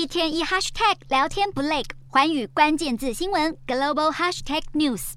[0.00, 5.12] 一天一 hashtag 聊天不累，寰宇关键字新闻 global hashtag news。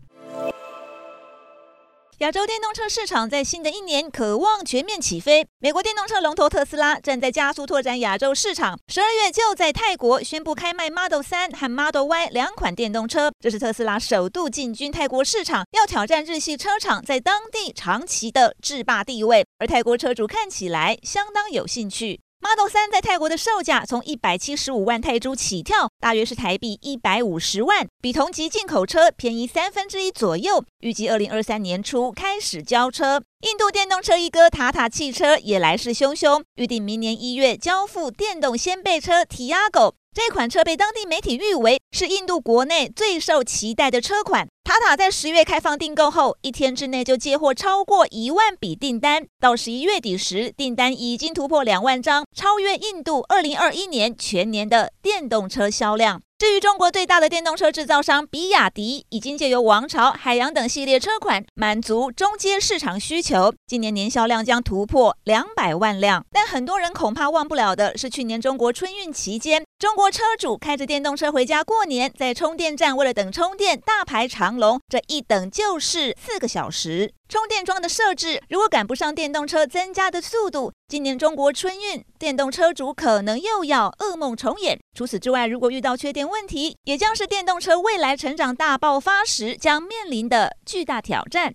[2.18, 5.48] 亚洲电动车市场在新的一年渴望全面起飞。
[5.60, 19.46] 美国电动车龙头特斯拉正在加速拓展亚洲市场，十二月就在泰国宣布开卖 Model 3和 Model Y 两款电动车，这是特斯拉首度进军泰国市场，要挑战日系车厂在当地长期的制霸地位。
[19.60, 22.20] 而泰国车主看起来相当有兴趣。
[22.44, 30.62] Model 3在泰国的售价从一百七十五万泰铢起跳，大约是台币一百五十万，比同级进口车便宜三分之一左右。
[30.82, 33.24] 预计二零二三年初开始交车。
[33.50, 39.96] 印度电动车一哥塔塔汽车也来势汹汹，预定明年一月交付电动掀背车提拉狗。
[40.14, 44.48] 这款车被当地媒体誉为是印度国内最受期待的车款。
[44.64, 56.22] 塔塔在十月开放订购后，一天之内就接获超过一万笔订单，到十一月底时，订单已经突破两万张，超越印度二零二一年全年的电动车销量。
[56.38, 66.26] 至于中国最大的电动车制造商比亚迪，已经借由王朝、海洋等系列车款满足中阶市场需求，今年年销量将突破两百万辆。
[66.32, 77.12] 但很多人恐怕忘不了的是，去年中国春运期间，中国车主开着电动车回家过年，在充电站为了等充电大排长龙，这一等就是四个小时。
[77.28, 84.80] 充电桩的设置如果赶不上电动车增加的速度，今年中国春运电动车主可能又要噩梦重演。
[84.96, 91.52] 除此之外，如果遇到缺电问题，也将是电动车未来成长大爆发时将面临的巨大挑战。